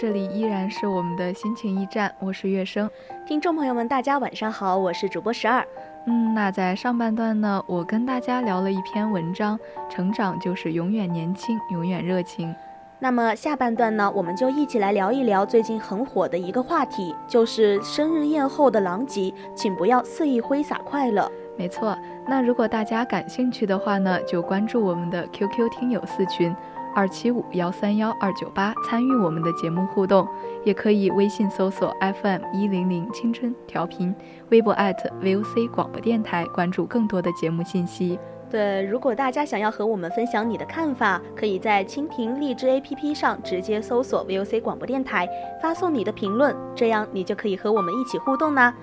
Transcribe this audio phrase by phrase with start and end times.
[0.00, 2.88] 这里依然是我们的心情驿站，我是月生。
[3.26, 5.62] 听众朋友们，大家晚上好，我是主播十二。
[6.06, 12.54] 嗯，那在上半段呢，我跟大家聊了一篇文章，成长就是永远年轻，永远热情。
[12.98, 21.30] 那么下半段呢，我们就一起来聊一聊最近很火的一个话题，就是生日宴后的狼藉，请不要肆意挥洒快乐。
[21.58, 21.94] 没错，
[22.26, 26.56] 那如果大家感兴趣的话呢，就关注我们的 QQ 听友四群。
[26.94, 30.26] 二七五幺三幺二九八，参与我们的节目互动，
[30.64, 34.14] 也可以微信搜索 FM 一零零青春调频，
[34.50, 38.18] 微博 @VOC 广播电台，关注更多的节目信息。
[38.50, 45.28] 对，如果大家想要和我们分享你的看法，可以在蜻蜓荔枝 APP 上直接搜索 VOC 广播电台，
[45.62, 48.74] 发送你的评论，这样你就可以和我们一起互动啦。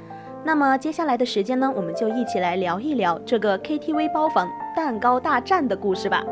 [0.46, 6.24] 那么接下来的时间呢，我们就一起来聊一聊这个 KTV 包房蛋糕大战的故事吧。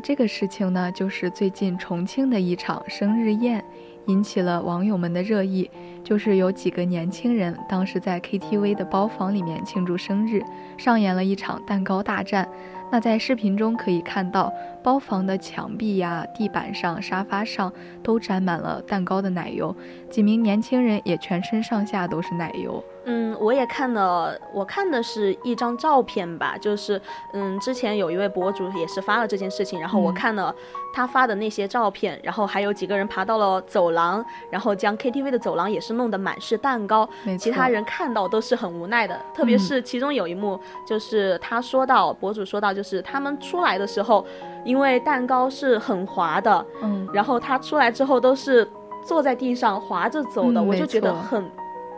[0.00, 3.64] 这个事情呢，就是最近重庆的一场生日宴，
[4.06, 5.70] 引起了网友们的热议。
[6.04, 10.42] 就是有几个年轻人当时在 KTV 的包房里面庆祝生日，
[10.78, 12.48] 上演了一场蛋糕大战。
[12.90, 14.50] 那在视频中可以看到，
[14.82, 17.70] 包房的墙壁呀、地板上、沙发上
[18.02, 19.76] 都沾满了蛋糕的奶油，
[20.08, 22.82] 几名年轻人也全身上下都是奶油。
[23.10, 27.00] 嗯，我也看了，我看的是一张照片吧，就是，
[27.32, 30.54] 嗯，之前有一位博主也是发了这件事情，然后我看了
[30.92, 37.08] 他发的那些照片，然后还有几个人爬到了走廊，然后将 KTV 的走廊也是弄得满是蛋糕，
[37.38, 44.22] 其他人看到都是很无奈的，特别是其中有一幕，就是他说到，博主说到，就是他们出来的时候，
[44.64, 48.68] 因为蛋糕是很滑的，嗯，然后他出来之后都是
[49.02, 51.42] 坐在地上滑着走的，我就觉得很。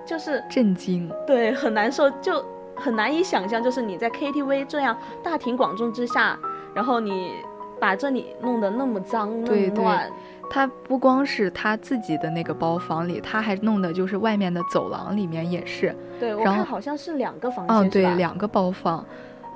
[0.06, 2.44] 就是震惊，对，很难受，就
[2.74, 6.38] 很难以想象，就是你在 KTV 这样大庭广众之下，
[6.74, 7.32] 然后你
[7.78, 10.10] 把这里弄得那么脏那么乱。
[10.52, 15.94] 他不光是他自己的那个包房里，他还弄的就是外面的走廊里面也是。
[16.18, 17.76] 对，我看好像是两个房间。
[17.76, 19.04] 哦，对，两个包房。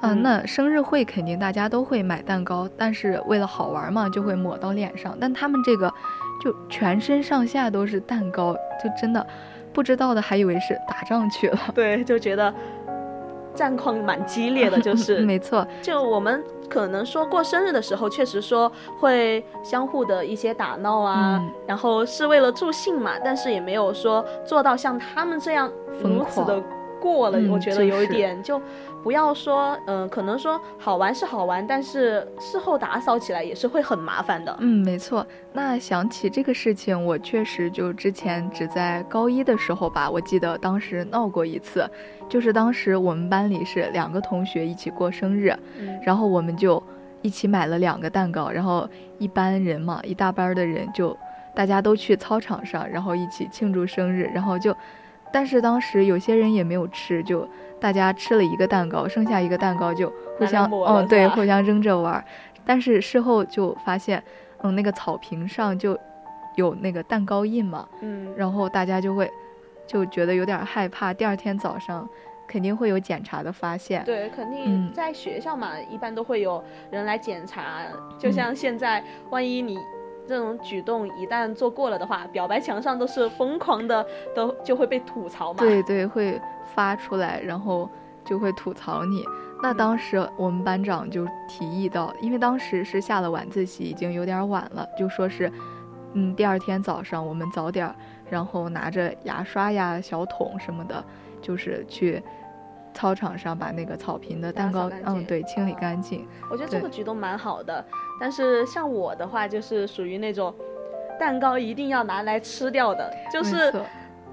[0.00, 5.16] 啊，那生日会肯定大家都会买蛋糕，但是为了好玩嘛，就会抹到脸上。
[5.21, 5.93] 但他们这个
[6.41, 9.26] 就全身上下都是蛋糕，就真的。
[9.74, 12.54] 不知道的还以为是打仗去了， 对，就觉得
[13.54, 15.66] 战况蛮激烈的，就 是没错。
[15.82, 18.70] 就我们可能说过生日的时候，确实说
[19.00, 25.70] 会相互的一些打闹啊，然后是为了助兴嘛，但是也没有说做到像他们这样
[26.02, 26.62] 如此的
[27.00, 27.38] 过了。
[27.50, 28.60] 我觉得有一点就。
[29.04, 34.56] 不要说，嗯，可能说好玩是好玩，但是事后打扫起来也是会很麻烦的。
[34.60, 35.25] 嗯，没错。
[35.53, 41.87] 那想起这个事情，我确实就之前只在高一的时候吧，我记得当时闹过一次，
[42.31, 45.54] 就是当时我们班里是两个同学一起过生日，
[46.03, 46.82] 然后我们就
[47.20, 48.88] 一起买了两个蛋糕，然后
[49.19, 51.14] 一班人嘛，一大班的人就
[51.55, 54.75] 大家都去操场上，然后一起庆祝生日，然后就，
[55.31, 57.46] 但是当时有些人也没有吃，就。
[57.84, 62.25] 大家吃了一个蛋糕，剩下一个蛋糕就互相，嗯，对，互相扔着玩。
[62.64, 64.25] 但是事后就发现，
[64.62, 65.94] 嗯，那个草坪上就
[66.56, 69.31] 有那个蛋糕印嘛，嗯，然后大家就会
[69.86, 71.12] 就觉得有点害怕。
[71.12, 72.08] 第二天早上
[72.48, 77.82] 肯定会有检查的发现，对，肯定在学校嘛，一般都会有人来检查。
[78.19, 79.76] 就像现在，万一你。
[80.26, 85.59] 这种举动一旦做过了的话，表白墙上都是疯狂的，都就会被吐槽嘛。
[85.59, 86.41] 对对，会
[86.75, 87.88] 发出来，然后
[88.25, 89.25] 就会吐槽你。
[89.62, 95.50] 那当时我们班长就提议到，因为当时是下了晚自习，已经有点晚了，就说是，
[96.12, 97.94] 嗯，第二天早上我们早点，
[98.29, 101.03] 然后拿着牙刷呀、小桶什么的，
[101.41, 102.23] 就是去
[102.94, 106.26] 操场上把那个草坪的蛋糕嗯，对，清理啊干净。
[106.50, 107.85] 我觉得这个举动蛮好的，
[108.20, 110.55] 但是像我的话，就是属于那种
[111.19, 113.73] 蛋糕一定要拿来吃掉的，就是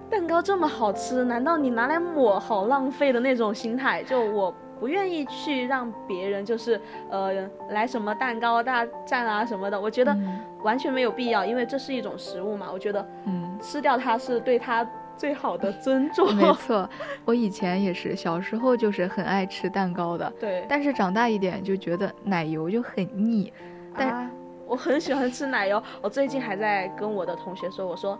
[0.09, 4.03] 蛋糕这么好吃，难道你拿来抹好浪费的那种心态？
[4.03, 6.79] 就我不愿意去让别人就是
[7.09, 13.57] 呃来什么蛋糕大战啊什么的，我觉得嗯完全没有必要，因为这是一种食物嘛，我觉得嗯。
[13.61, 14.83] 吃掉它是对它
[15.17, 16.33] 最好的尊重。
[16.35, 16.89] 没错，
[17.25, 23.51] 我以前也是，小时候就是很爱吃蛋糕的， 对，但是长大一点就觉得奶油就很腻。
[23.95, 24.31] 但啊，
[24.65, 25.81] 我很喜欢吃奶油。
[26.01, 28.19] 我最近还在跟我的同学说，我说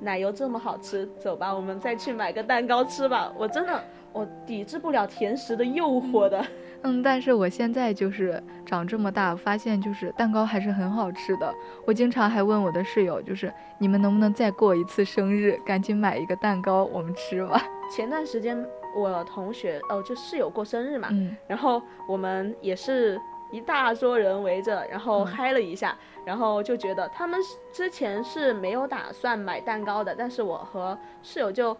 [0.00, 3.32] 奶油这么好吃，走吧，我们再去买个蛋糕吃吧。
[3.38, 3.82] 我真的
[4.12, 6.38] 我抵制不了甜食的诱惑的。
[6.40, 6.46] 嗯，
[7.02, 11.52] 但是我现在就是长这么大，发现就是蛋糕还是很好吃的。
[11.86, 17.62] 我经常还问我的室友，就是你们能不能再过一次生日，赶紧买一个蛋糕我们吃吧。
[17.94, 18.56] 前段时间
[18.96, 23.20] 我同学哦，就室友过生日嘛，嗯然后我们也是
[23.50, 31.76] 一大桌人围着，然后嗯嗨了一下，然后就觉得他们是之前是没有打算买蛋糕的，但是我和室友就。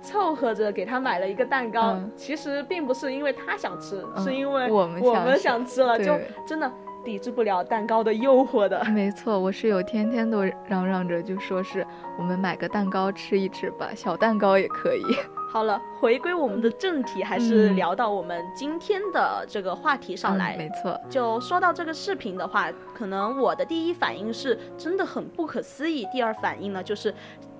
[0.00, 6.70] 凑合着给他买了一个蛋糕，嗯其实并不是因为他想吃，嗯是因为我们我们想吃了，就真的
[7.04, 8.84] 抵制不了蛋糕的诱惑的。
[8.90, 11.86] 没错，我室友天天都嚷嚷着，就说是
[12.18, 15.02] 我们买个蛋糕吃一吃吧，小蛋糕也可以。
[15.50, 20.54] 好了，回归我们的正题，还是嗯聊到我们今天的这个话题上来。
[20.56, 27.14] 嗯没错，就说到这个视频的话，可能我的第一反应是真的很不可思议，第二反应呢就是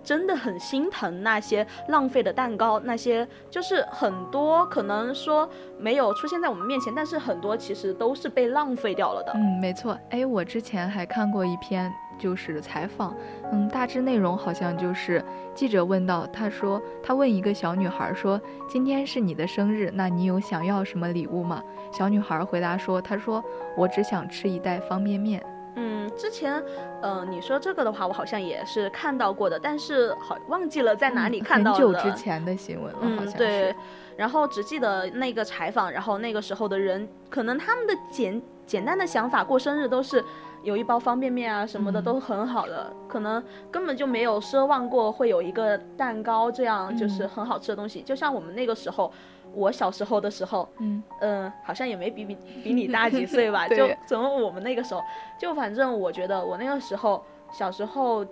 [0.08, 5.46] 真的很心疼那些浪费的蛋糕，那些就是很多可能说
[5.78, 9.32] 没有出现在我们面前，但是很多其实都是被浪费掉了的。
[9.34, 9.98] 嗯，没错。
[10.08, 13.14] 哎，我之前还看过一篇就是采访，
[13.52, 15.22] 嗯，大致内容好像就是
[15.54, 21.62] 记者问到，他说他问一个小女孩说，今天是你的生日，那你有想要什么礼物吗？
[21.92, 23.44] 小女孩回答说，她说
[23.76, 25.44] 我只想吃一袋方便面。
[25.80, 26.60] 嗯，之前，
[27.00, 31.78] 呃，你说这个的话，我好像也是看到过的，但是好忘记了在哪里嗯看到的。
[31.78, 33.74] 很久之前的新闻了，好嗯，像对。。
[34.16, 40.24] 然后只记得那个采访，然后那个时候的人，可能他们的简简单的想法，过生日都是
[40.64, 43.40] 有一包方便面啊什么的，嗯都很好的，可能
[43.70, 48.02] 根本就没有奢望过会有一个蛋糕这样就是嗯很好吃的东西。
[48.02, 49.12] 就像我们那个时候，
[49.54, 51.02] 我小时候的时候，嗯。
[51.20, 55.02] 嗯，好像也没比比比你大几岁吧， 就怎么我们那个时候，
[55.38, 58.24] 就反正我觉得我那个时候小时候，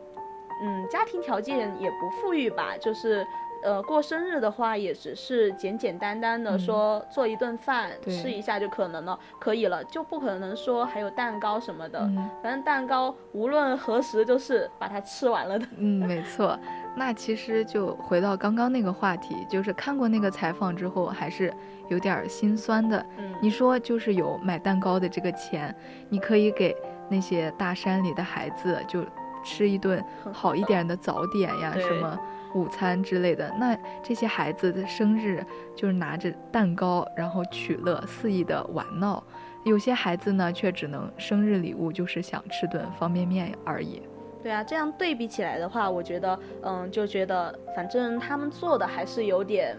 [0.62, 3.26] 嗯，家庭条件也不富裕吧，就是
[3.64, 6.58] 呃过生日的话也只是简简单单的嗯。
[6.58, 8.14] 说做一顿饭、对。
[8.14, 12.30] 吃一下就可能了，可以了，就不可能说还有蛋糕什么的，嗯。
[12.42, 15.66] 反正蛋糕无论何时都是把它吃完了的。
[15.78, 16.58] 嗯，没错。
[16.98, 21.52] 那其实就回到刚刚那个话题，就是看过那个采访之后，还是
[21.88, 23.04] 有点儿心酸的。
[23.18, 25.74] 嗯，你说就是有买蛋糕的这个钱，
[26.08, 26.74] 你可以给
[27.10, 29.04] 那些大山里的孩子就
[29.44, 30.02] 吃一顿
[30.32, 32.18] 好一点的早点呀，什么
[32.54, 33.52] 午餐之类的。
[33.60, 35.44] 那这些孩子的生日
[35.76, 39.22] 就是拿着蛋糕，然后取乐，肆意的玩闹。
[39.64, 44.00] 有些孩子呢，却只能生日礼物就是想吃顿方便面而已。
[44.46, 49.76] 对啊，这样对比起来的话，我觉得，嗯，就觉得反正他们做的还是有点，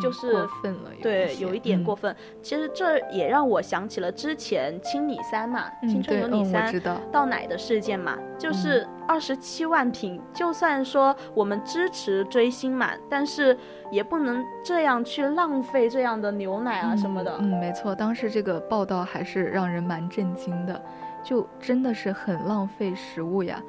[0.00, 2.14] 就嗯是过分了，对，有一点过分。
[2.14, 2.22] 分。
[2.40, 6.72] 其实这也让我想起了之前青你三嘛，嗯青春有你三
[7.10, 10.22] 倒奶的事件嘛，就是二十七万瓶。
[10.32, 13.58] 就算说我们支持追星嘛，但是
[13.90, 17.34] 也不能这样去浪费这样的牛奶啊什么的。
[17.40, 20.80] 嗯，嗯没错，当时这个报道还是让人蛮震惊的，
[21.24, 23.60] 就真的是很浪费食物呀。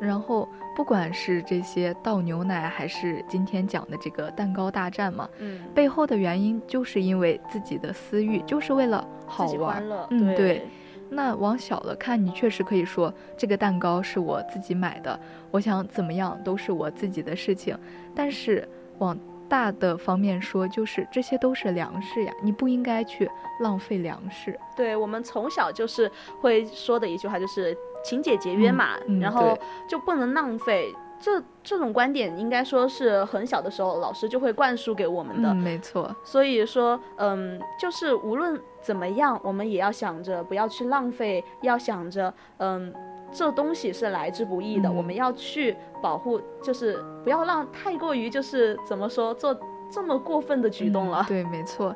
[0.00, 10.68] 然后不管是这些倒牛奶，还是今天讲的这个蛋糕大战嘛，嗯，背后的原因就是因为自己的私欲，就是为了好玩嗯，对对。
[11.12, 15.18] 那往小了看，你确实可以说这个蛋糕是我自己买的，
[15.50, 17.76] 我想怎么样都是我自己的事情。
[18.14, 18.66] 但是
[18.98, 23.28] 往大的方面说，就是这些都是粮食呀，你不应该去
[23.58, 24.56] 浪费粮食。
[24.76, 26.08] 对我们从小就是
[26.40, 30.94] 会说的一句话，就是勤俭节约嗯嘛，嗯然后就不能浪费。
[31.22, 35.50] 这这种观点应该说是很小的时候老师就会灌输给我们的。
[35.50, 42.90] 嗯，没错，所以说，嗯，就是无论怎么样，我们也要想着不要去浪费，要想着，嗯，
[43.30, 49.54] 这东西是来之不易的，嗯我们要去保护，就是不要让太过于就是怎么说做
[49.92, 51.26] 这么过分的举动了。
[51.26, 51.94] 嗯对，没错，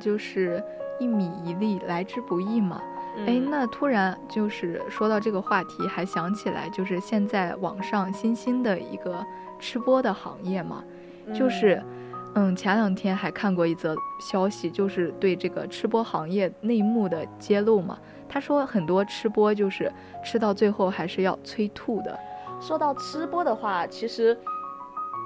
[0.00, 0.64] 就是
[0.98, 2.80] 一米一粒，来之不易嘛。
[3.18, 9.24] 哎，嗯那突然就是说到这个话题，还想起来就是现在网上新兴的一个
[9.58, 10.82] 吃播的行业嘛，
[11.34, 11.82] 就是，
[12.34, 17.98] 嗯，前两天还看过一则消息，就是对这个吃播行业内幕的揭露嘛。
[18.28, 19.92] 他说很多吃播就是
[20.24, 22.18] 吃到最后还是要催吐的。
[22.60, 24.36] 说到吃播的话，其实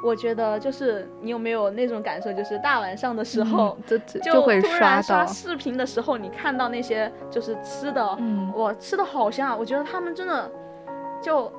[0.05, 3.76] 我觉得就是你有没有那种感受，就是大晚上的时候。
[3.79, 9.57] 嗯就就就会突然刷到，刷视频的时候，你看到那些就是吃的，嗯，哇，吃的好香啊！
[9.57, 10.50] 我觉得他们真的
[11.23, 11.50] 就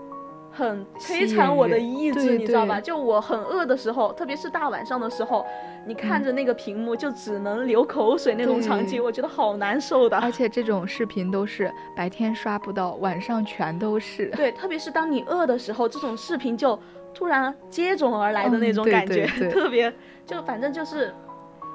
[0.51, 2.79] 很摧残我的意志，你知道吧？
[2.81, 5.45] 就我很饿的时候，特别是大晚上的时候，
[5.85, 10.17] 你看嗯着那个屏幕就只能流口水那种场景，我觉得好难受的。
[10.17, 14.27] 而且这种视频都是白天刷不到，晚上全都是。
[14.31, 16.77] 对，特别是当你饿的时候，这种视频就
[17.17, 19.91] 突然接踵而来的那种感觉， 对对特别
[20.23, 21.11] 就反正就是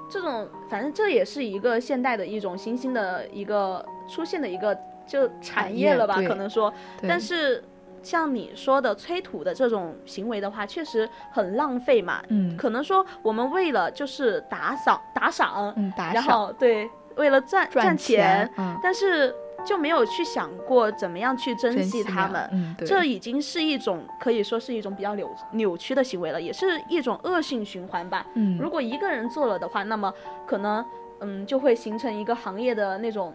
[0.08, 4.72] 这种，反正这也是一个现代的一种新兴的一个出现的一个
[5.04, 6.72] 就产产业业了吧，可能说。
[7.08, 7.64] 但是
[8.04, 12.22] 像你说的催吐的这种行为的话，确实很浪费嘛。
[12.28, 19.34] 嗯可能说我们为了就是打赏打赏，嗯，打然后对为了赚赚钱，嗯，但是
[19.64, 22.49] 就没有去想过怎么样去珍珍惜他们。
[22.52, 28.26] 嗯，这已经是一种可以说是一种比较扭扭曲的行为了，也是一种恶性循环吧。
[28.35, 30.12] 嗯，如果一个人做了的话，那么
[30.47, 30.85] 可能
[31.21, 33.35] 嗯就会形成一个行业的那种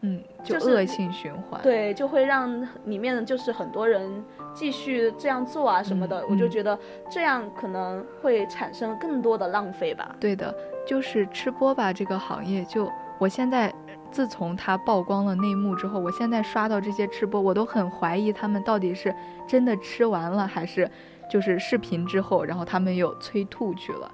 [0.00, 1.60] 嗯，就就是恶性循环。
[1.62, 6.24] 对，就会让里面就是很多人继续这样做啊什么的。
[6.28, 6.78] 我就觉得
[7.10, 10.14] 这样可能会产生更多的浪费吧。
[10.20, 10.54] 对的，
[10.86, 13.72] 就是吃播吧这个行业，就我现在
[14.10, 19.14] 自从他曝光了内幕之后，我现在刷到这些吃播，我都很怀疑他们到底是
[19.46, 20.90] 真的吃完了，还是
[21.30, 24.10] 就是视频之后，然后他们又催吐去了。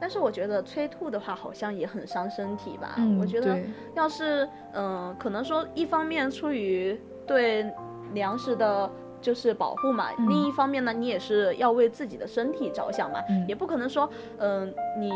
[0.00, 2.94] 但是我觉得催吐的话，好像也很伤身体吧。
[2.96, 3.58] 嗯，我觉得
[3.94, 7.70] 要是嗯、呃可能说一方面出于对
[8.12, 8.90] 粮食的。
[9.24, 15.10] 就是保护嘛，嗯另一方面呢，你也是要为自己的身体着想嘛，嗯也不可能说，嗯、你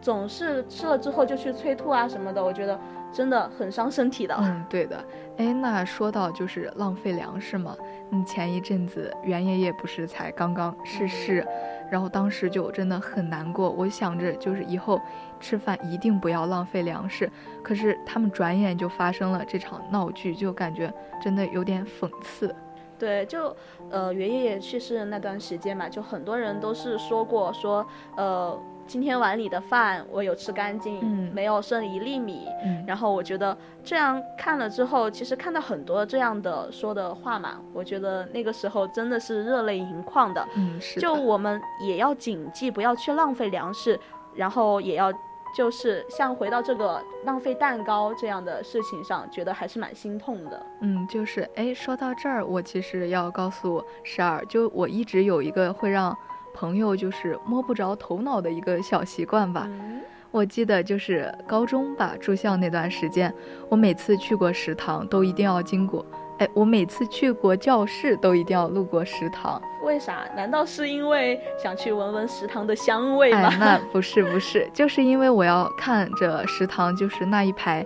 [0.00, 2.78] 总是吃了之后就去催吐啊什么的，我觉得
[3.12, 4.36] 真的很伤身体的。
[4.38, 5.02] 嗯，对的。
[5.38, 7.76] 哎，那说到就是浪费粮食嘛，
[8.10, 11.46] 嗯，前一阵子袁爷爷不是才刚刚逝世，
[11.90, 13.70] 然后当时就真的很难过。
[13.70, 15.00] 我想着就是以后
[15.40, 17.30] 吃饭一定不要浪费粮食，
[17.62, 22.54] 可是他们转眼就发生了这场闹剧，就感觉真的有点讽刺。
[22.98, 23.54] 对，就
[23.90, 27.86] 呃，袁爷爷去世的那段时间嘛，就很多人都是说过说，
[28.16, 32.48] 呃，今天碗里的饭我有吃干净，嗯没有剩一粒米。
[32.64, 40.46] 嗯，然后我觉得这样看了之后，其实看到很多这样的说的话嘛，我觉得那个时候真的是热泪盈眶的。
[40.56, 43.98] 嗯，是就我们也要谨记，不要去浪费粮食，
[44.34, 45.12] 然后也要
[45.56, 50.66] 就是像回到这个浪费蛋糕这样的事情上，觉得还是蛮心痛的。
[50.80, 56.16] 嗯，就是哎，说到这儿，我其实要告诉十二，就我一直有一个会让
[56.56, 59.68] 朋友就是摸不着头脑的一个小习惯吧。
[59.68, 63.32] 嗯，我记得就是高中吧，住校那段时间，
[63.68, 66.04] 我每次去过食堂都一定要经过，
[66.38, 69.60] 哎，我每次去过教室都一定要路过食堂。
[69.84, 70.24] 为啥？
[70.34, 73.50] 难道是因为想去闻闻食堂的香味吗？
[73.52, 77.84] 哎，那不是不是，就是因为我要看着食堂，就是那一排，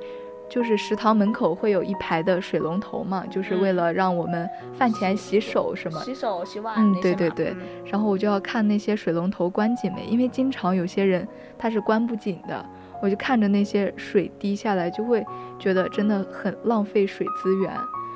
[0.51, 6.01] 就是食堂门口会有一排的水龙头嘛，就是为嗯了让我们饭前洗手什么。
[6.01, 11.27] 洗手、洗碗嗯对对对嗯然后我就要看那些水龙头关紧没，因为经常有些人
[11.57, 12.67] 他是关不紧的，
[13.01, 15.25] 我就看着那些水滴下来，就会
[15.59, 17.73] 觉得真的很浪费水资源。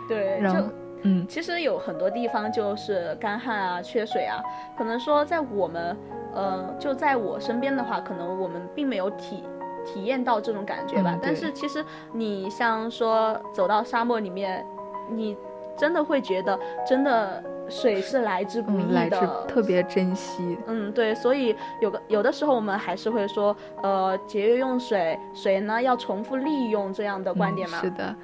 [0.09, 0.69] 对，然后就
[1.03, 4.43] 嗯其实有很多地方就是干旱啊、缺水啊，
[4.77, 5.97] 可能说在我们，
[6.35, 9.45] 呃，就在我身边的话，可能我们并没有体
[9.85, 11.13] 体验到这种感觉吧。
[11.15, 14.65] 嗯但是其实你像说走到沙漠里面，
[15.11, 15.37] 你
[15.77, 20.57] 真的会觉得真的水是来之不嗯，来易的，之特别珍惜。
[20.67, 27.79] 嗯，对，所以有个有的时候我们还是会说，呃，节约用水，水呢要重复利用这样的观点嘛。
[27.79, 27.81] 嗯。
[27.81, 28.15] 是的，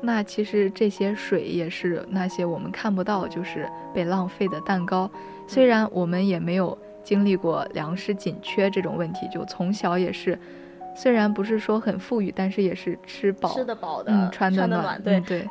[0.00, 5.10] 那其实这些水也是那些我们看不到，就是被浪费的蛋糕。
[5.46, 10.38] 虽然我们也没有经历过粮食紧缺这种问题，就从小也是，
[11.00, 15.48] 虽然不是说很富裕，但是也是吃饱，吃得饱的，嗯，穿得得暖，对、嗯对。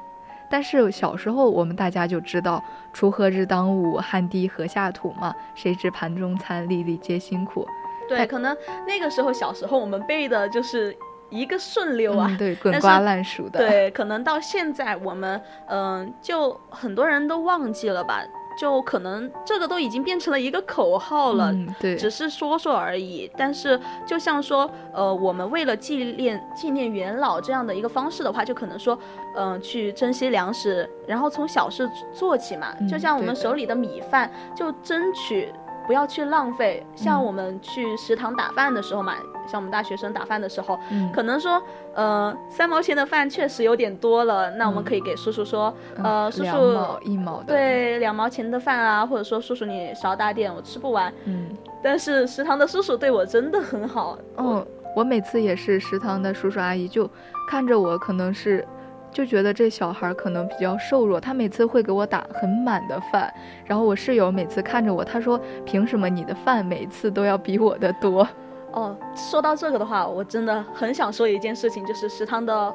[0.48, 2.63] 但是小时候我们大家就知道
[2.94, 7.68] “锄禾日当午，汗滴禾下土”嘛，谁知盘中餐，粒粒皆辛苦。
[8.08, 8.56] 对，可能
[8.88, 10.96] 那个时候小时候我们背的就是
[11.32, 12.27] 一个顺溜啊。
[12.29, 18.22] 嗯，对，滚瓜烂熟的。，对，可能到现在我们，嗯、就很多人都忘记了吧。
[18.60, 21.50] 就可能这个都已经变成了一个口号了。
[21.54, 29.00] 嗯，对，只是说说而已，但是就像说，呃，我们为了纪念纪念元老这样的一个方式的话，就可能说，
[29.38, 32.75] 嗯、去珍惜粮食，然后从小事做起嘛。
[32.82, 35.54] 嗯就像我们手里的米饭，就争取
[35.89, 36.86] 不要去浪费。
[36.96, 39.15] 像嗯我们去食堂打饭的时候嘛，
[39.48, 41.60] 像我们大学生打饭的时候，嗯可能说，
[41.96, 51.12] 呃，三毛钱的饭确实有点多了，那我们嗯可以给叔叔说，嗯呃，叔两叔毛一毛的，，对两毛钱的饭啊，或者说叔叔你少打点，我吃不完。
[51.25, 51.48] 嗯，
[51.81, 54.15] 但是食堂的叔叔对我真的很好。
[54.38, 54.63] 嗯，
[54.96, 57.10] 我每次也是食堂的叔叔阿姨就
[57.50, 58.63] 看着我，可能是
[59.12, 63.34] 就觉得这小孩儿可能比较瘦弱，他每次会给我打很满的饭，
[63.66, 68.28] 然后我室友每次看着我，他说凭什么你的饭每次都要比我的多？
[68.72, 72.74] 哦，说到这个的话，我真的很想说一件事情，就是食堂的，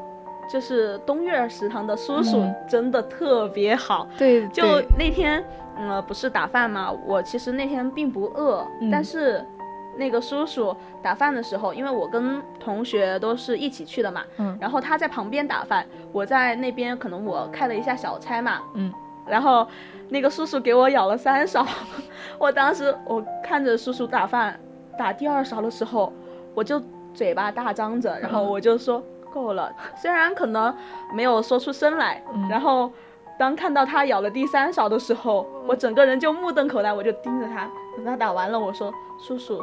[0.50, 4.08] 就是东岳食堂的叔叔嗯真的特别好。
[4.18, 5.42] 对，就那天，
[5.78, 9.46] 嗯，不是打饭嘛，我其实那天并不饿，嗯但是
[9.96, 14.56] 那个叔叔打饭的时候，因为我跟同学都是一起去的嘛，嗯。
[14.60, 18.92] 然后他在旁边打饭，我在那边可能我开了一下小差嘛，嗯，
[19.26, 19.66] 然后
[20.08, 21.66] 那个叔叔给我舀了三勺，
[22.38, 24.58] 我当时我看着叔叔打饭，
[24.98, 26.12] 打第二勺的时候，
[26.54, 26.82] 我就
[27.12, 30.74] 嘴巴大张着，然后我就说够了，虽然可能
[31.12, 32.48] 没有说出声来，嗯。
[32.48, 32.90] 然后
[33.38, 39.60] 当看到他舀了第三勺的时候，我整个人就目瞪口呆，我就盯着他，等他打完了，我说叔叔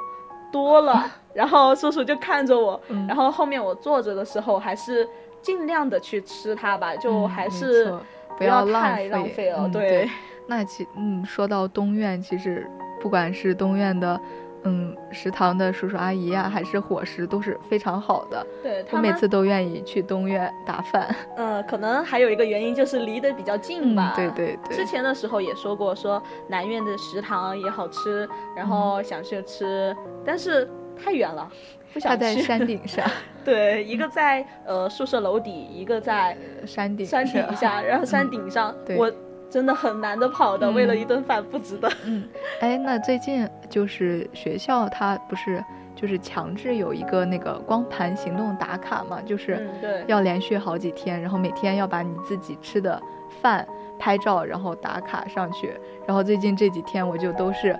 [0.51, 3.07] 多了， 然后叔叔就看着我，嗯。
[3.07, 5.07] 然后后面我坐着的时候还是
[5.41, 7.99] 尽量的去吃它吧，就还是不
[8.39, 9.49] 不要浪太浪费。
[9.49, 10.09] 了，嗯对。
[10.47, 14.19] 那其嗯，说到东院，其实不管是东院的，
[14.63, 18.45] 嗯，食堂的叔叔阿姨啊、还是伙食都是非常好的。
[18.61, 21.13] 对他们，每次都愿意去东院打饭。
[21.35, 24.13] 嗯，可能还有一个原因就是离得比较近吧。
[24.15, 24.77] 嗯，对对对。
[24.77, 31.49] 之前的时候也说过，说南苑的食堂也好吃，然后想去吃，但是太远了，
[31.93, 32.47] 不他在想去。
[32.47, 33.09] 山顶上，
[33.43, 39.11] 对，一个在呃宿舍楼底，一个在山顶山顶下，然后山顶上，对我
[39.51, 41.91] 真的很难的跑的，嗯为了一顿饭不值得。
[42.05, 42.23] 嗯，
[42.61, 49.69] 哎，那最近就是学校它不是就是强制有一个那个光盘行动打卡嘛，就是
[50.07, 52.99] 要连续好几天，然后每天要把你自己吃的
[53.41, 53.67] 饭
[53.99, 55.73] 拍照，然后打卡上去。
[56.07, 57.77] 然后最近这几天我就都是，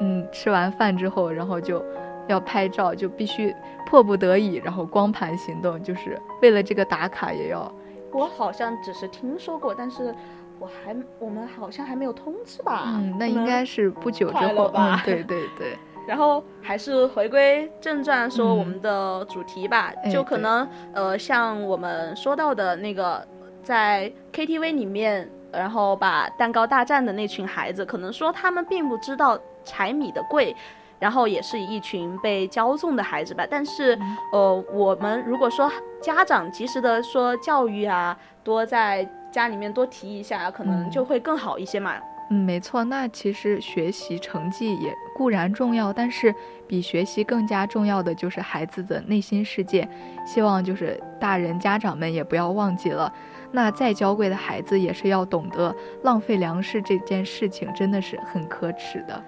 [0.00, 1.84] 嗯，吃完饭之后，然后就
[2.26, 3.54] 要拍照，就必须
[3.86, 7.70] 迫不得已，然后光盘行动，就是为了这个打卡也要。
[8.12, 10.14] 我好像只是听说过，但是
[10.58, 12.84] 我还我们好像还没有通知吧？
[12.86, 14.68] 嗯，那应该是不久之后。
[14.68, 15.76] 吧嗯，对对对。
[16.06, 23.24] 然后还是回归正传，说嗯我们的主题吧，哎就可能呃，像我们说到的那个，
[23.62, 30.54] 在 KTV 里面，然后把蛋糕大战的那群孩子，可能说他们并不知道柴米的贵。
[30.98, 35.68] 然后也是一群被骄纵的孩子吧，但是，嗯呃，我们如果说
[36.00, 41.94] 家长及时的说教育啊，多在家里面多提一下，可能嗯就会更好一些嘛。
[42.30, 42.84] 嗯，没错。
[42.84, 46.32] 那其实学习成绩也固然重要，但是
[46.68, 49.86] 比学习更加重要的就是孩子的内心世界。
[50.24, 53.12] 希望就是大人家长们也不要忘记了，
[53.50, 59.22] 那再娇贵的孩子也是要懂得浪费粮食这件事情真的是很可耻的。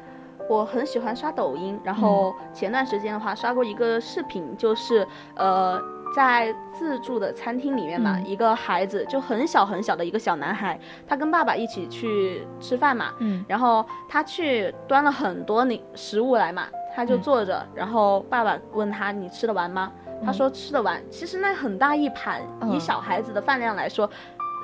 [0.49, 5.81] 我很喜欢刷抖音，然后前段时间的话刷过一个视频，就是呃
[6.15, 19.91] 在自助的餐厅里面嘛，嗯一个孩子就很小很小的一个小男孩，他跟爸爸一起去吃饭嘛，嗯然后他去端了很多那食物来嘛，他就嗯坐着，然后爸爸问他你吃得完吗？
[20.25, 21.03] 他嗯说吃得完。
[21.11, 24.09] 其实那很大一盘，以嗯小孩子的饭量来说，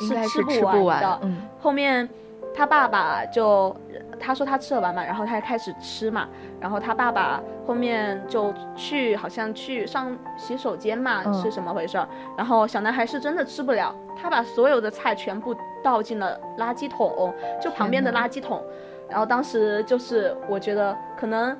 [0.01, 1.09] 是吃不完的。
[1.09, 1.19] 完。
[1.23, 2.09] 嗯后面
[2.55, 3.77] 他爸爸就
[4.21, 6.29] 他说他吃得完嘛，然后他就开始吃嘛，
[6.61, 12.07] 然后他爸爸后面就去好像去上洗手间嘛，嗯是什么回事儿？
[12.37, 18.63] 然后小男孩是真的吃不了，他把所有的菜全部倒进了垃圾桶，就旁边的垃圾桶。
[19.09, 21.57] 然后当时就是我觉得可能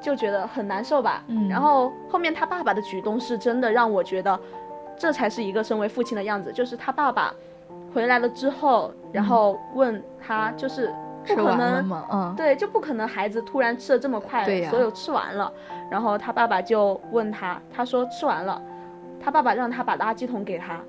[0.00, 4.40] 就觉得很难受吧，嗯然后后面他爸爸的举动是真的让我觉得，
[4.96, 7.34] 这才是一个身为父亲的样子，就是他爸爸
[7.92, 10.90] 回来了之后，然后问他就是
[11.26, 12.34] 不可能。
[12.36, 15.52] 对，就不可能孩子突然吃的这么快，所有吃完了，
[15.90, 18.60] 然后他爸爸就问他，他说吃完了，
[19.20, 20.80] 他爸爸让他把垃圾桶给他，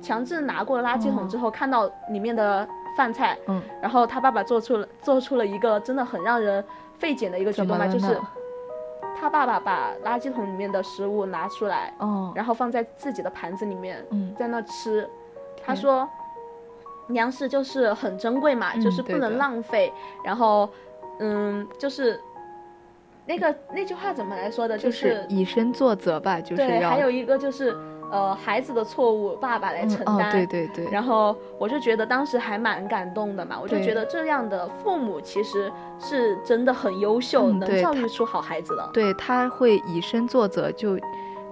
[0.00, 6.64] 强制拿过垃圾桶之后，看到里面的饭菜，嗯，然后他爸爸做出了做出了一个真的很让人
[6.98, 8.18] 费解的一个举动吧，就是？
[9.20, 15.08] 他爸爸把垃圾桶里面的食物拿出来，哦，然后放在自己的盘子里面，嗯在那吃。
[15.62, 16.08] 他天说
[17.12, 19.92] ：“粮食就是很珍贵嘛，嗯就是不能浪费。
[20.24, 20.68] 然后，
[21.18, 22.18] 嗯，就是
[23.26, 24.76] 那个那句话怎么来说的？
[24.76, 27.76] 就是是以身作则吧，就是对，要还有一个就是
[28.10, 30.28] 呃，孩子的错误爸爸来嗯承担。
[30.28, 35.70] 哦，对对对，然后我就觉得当时还蛮感动的嘛，我就觉得这样的父母其实
[36.00, 38.90] 是真的很优秀，能教育出好孩子的。
[38.92, 40.98] 对他会以身作则，就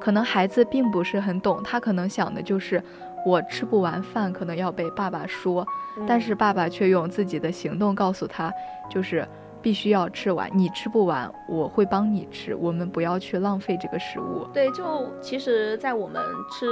[0.00, 2.82] 可能孩子并不是很懂，他可能想的就是
[3.24, 5.66] 我吃不完饭，可能要被爸爸说，
[6.06, 8.52] 但嗯是爸爸却用自己的行动告诉他，
[8.90, 9.26] 就是
[9.60, 14.46] 必须要吃完，你吃不完，我会帮你吃，我们不要去浪费这个食物。
[14.52, 16.66] 对，就其实，在我们吃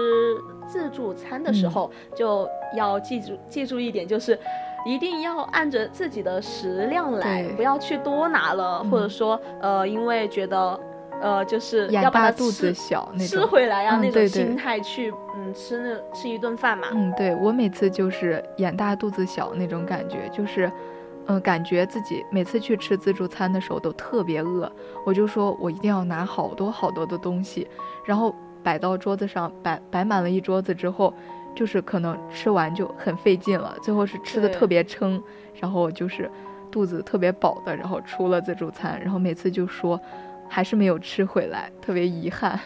[0.69, 1.71] 自助餐的时嗯。
[1.71, 4.39] 候，就要记住记住一点，就是
[4.87, 9.11] 一定要按着自己的食量来，不要去多拿了，或者嗯。
[9.11, 10.79] 说呃，因为觉得
[11.21, 13.49] 呃，就是眼要把肚子小那吃种。
[13.49, 16.89] 回来啊、那种嗯对对心态去嗯吃那吃一顿饭嘛。
[16.93, 20.71] 嗯，对我每次就是眼大肚子小那种感觉，就是，
[21.27, 24.71] 嗯、感觉自己每次去吃自助餐的时候都特别饿，
[25.05, 27.67] 我就说我一定要拿好多好多的东西，
[28.05, 31.13] 然后摆到桌子上，摆摆满了一桌子之后，
[31.55, 35.23] 就是可能吃完就很费劲了，最后是吃的特别撑，
[35.61, 36.31] 然后就是
[36.71, 39.99] 肚子特别饱的，然后出了自助餐，然后每次就说
[40.49, 42.59] 还是没有吃回来，特别遗憾。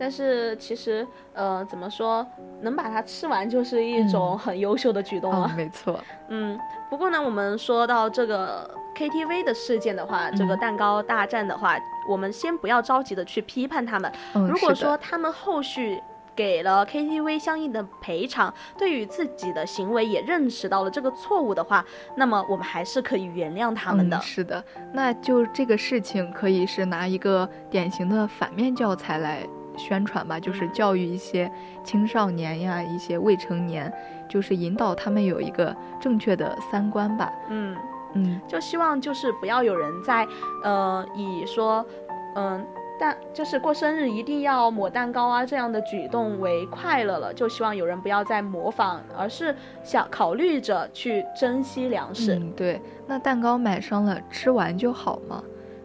[0.00, 2.24] 但是其实呃，怎么说，
[2.60, 5.48] 能把它吃完就是一种嗯很优秀的举动了。
[5.50, 5.98] 嗯，没错，
[6.30, 6.56] 嗯，
[6.88, 11.76] 不过呢，我们说到这个 KTV 的事件的话，这个嗯蛋糕大战的话，
[12.08, 14.12] 我们先不要着急的去批判他们。
[14.34, 16.00] 嗯，如果说他们后续
[16.38, 21.84] 给了 KTV 相应的赔偿，对于自己的行为也认识到了这个错误的话，
[22.16, 24.16] 那么我们还是可以原谅他们的。
[24.16, 24.22] 嗯。
[24.22, 29.44] 是的，那就这个事情可以是拿一个典型的反面教材来
[29.76, 31.50] 宣传吧，就是嗯教育一些
[31.82, 33.92] 青少年呀，一些未成年，
[34.28, 37.32] 就是引导他们有一个正确的三观吧。
[37.48, 37.76] 嗯，
[38.14, 40.24] 嗯，就希望就是不要有人在
[40.62, 41.84] 呃以说
[42.36, 42.64] 嗯。
[42.98, 52.34] 但就是过生日一定要抹蛋糕啊这样的举动为快乐了，就希望有人不要再模仿，而是想考虑着去珍惜粮食。
[52.34, 52.80] 嗯，对。
[53.06, 55.42] 那蛋糕买上了，吃完就好吗？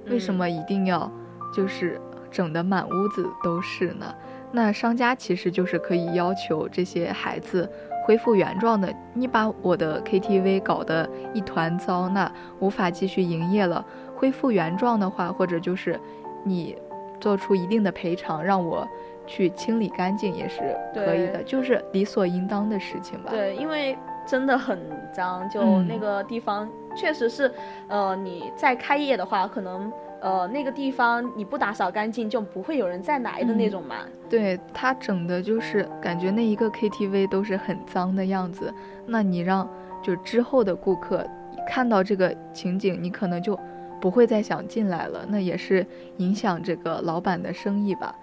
[0.10, 1.10] 为什嗯么一定要
[1.56, 4.14] 就是整得满屋子都是呢？
[4.52, 7.68] 那商家其实就是可以要求这些孩子
[8.06, 8.94] 恢复原状的。
[9.14, 13.84] 你把我的 KTV 搞得一团糟，那无法继续营业了。
[14.16, 16.00] 恢复原状的话，或者就是
[16.44, 16.78] 你
[17.24, 18.86] 做出一定的赔偿，让我
[19.26, 23.32] 去清理干净也是可以的，就是理所应当的事情吧。
[23.32, 24.78] 对，因为真的很
[25.14, 27.50] 脏，就嗯那个地方确实是，
[27.88, 33.96] 呃，你在开业的话，可能呃那个地方你不打扫干净，就不会有人再来的那嗯种嘛。
[34.30, 38.74] 对他整的就是感觉那一个 KTV 都是很脏的样子，
[39.06, 39.66] 那你让
[40.02, 41.26] 就之后的顾客
[41.66, 43.58] 看到这个情景，你可能就
[44.04, 45.88] 不会再想进来了，那也是
[46.18, 48.14] 影响这个老板的生意吧，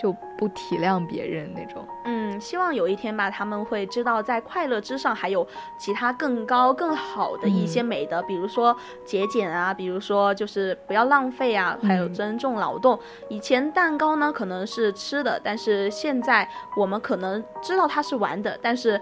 [0.00, 1.84] 就不体谅别人那种。
[2.04, 5.44] 嗯，希望有一天吧，他们会知道在快乐之上还有
[5.76, 12.96] 其他更高更好的一些嗯美德，比如说节俭啊，比如说就是不要浪费啊，还有嗯尊重劳动。
[13.28, 19.00] 以前蛋糕呢可能是吃的，但是现在我们可能知道它是玩的，但是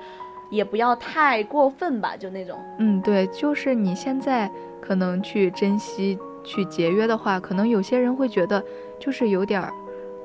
[0.49, 2.59] 也不要太过分吧，就那种。
[2.79, 4.51] 嗯，对，就是你现在
[4.83, 8.63] 可能去珍惜、去节约的话，可能有些人会觉得
[8.99, 9.73] 就是有点儿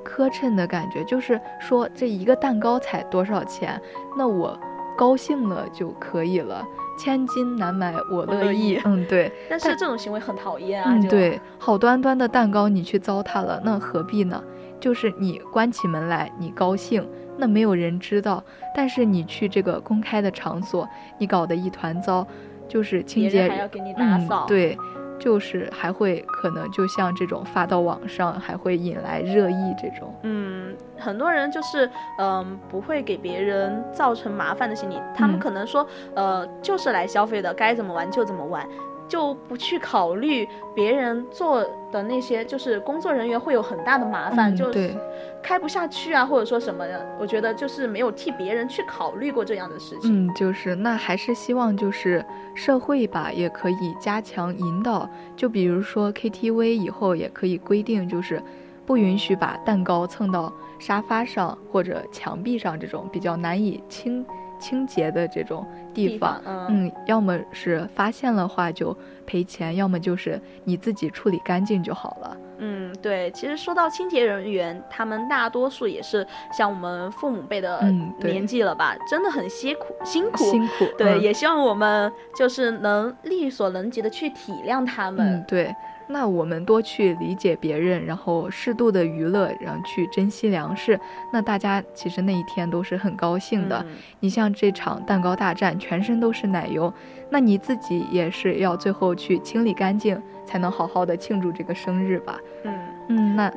[0.03, 3.79] 磕碜的感觉，就是说这一个蛋糕才多少钱，
[4.17, 4.59] 那我
[4.97, 6.65] 高兴了就可以了，
[6.97, 8.81] 千金难买我乐乐意。
[8.83, 14.43] 嗯，对， 但是这种行为很讨厌啊，嗯，对，好端端的蛋糕你去糟蹋了，那何必呢？
[14.79, 18.43] 就是你关起门来，你高兴，那没有人知道。
[18.75, 22.25] 但是你去这个公开的场所，你搞得一团糟，
[22.67, 24.45] 就是清洁还要给你打扫。
[24.45, 24.77] 嗯，对，
[25.19, 30.13] 就是还会可能就像这种发到网上，还会引来热议这种。
[30.23, 38.67] 嗯，很多人就是嗯、不会给别人造成麻烦的心理，他们嗯可能说呃就是来消费的，该怎么玩就怎么玩。
[39.07, 44.95] 就不去考虑别人做的那些，就是工作人员会有很大的麻烦，嗯就对
[45.41, 47.05] 开不下去啊，或者说什么的。
[47.19, 50.27] 我觉得就是没有替别人去考虑过这样的事情。
[50.27, 55.09] 嗯，就是那还是希望就是社会吧，也可以加强引导。
[55.35, 58.41] 就比如说 KTV 以后也可以规定，就是
[58.85, 64.25] 不允许把蛋糕蹭到沙发上或者墙壁上这种比较难以清
[64.59, 72.37] 清洁的这种地地方，方，嗯，要么是发现了话就赔钱，要么就是你自己处理干净就好了。
[72.59, 77.81] 嗯，对，其实说到清洁人员，他们大多数也是像我们父母辈的
[78.19, 80.43] 年纪了吧，真的很辛苦辛苦。
[80.45, 85.35] 辛苦，对，嗯也希望我们就是能力所能及的去体谅他们。
[85.35, 85.75] 嗯，对。
[86.09, 90.99] 那我们多去理解别人，然后适度的娱乐，然后去珍惜粮食，
[91.33, 93.85] 那大家其实那一天都是很高兴的。
[93.87, 96.91] 嗯你像这场蛋糕大战，全身都是奶油，
[97.29, 102.39] 那你自己也是要最后去清理干净，才能好好的庆祝这个生日吧。
[102.63, 102.73] 嗯，
[103.09, 103.51] 嗯，那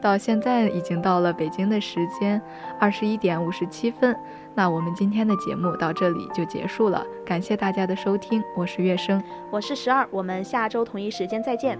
[0.00, 2.40] 到现在已经到了北京的时间
[2.78, 4.16] 二十一点五十七分，
[4.54, 9.22] 那我们今天的节目到这里就结束了，感谢大家的收听，我是月生。
[9.50, 11.78] 我是十二，我们下周同一时间再见。